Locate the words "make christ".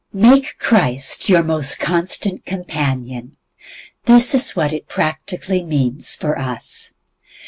0.13-1.29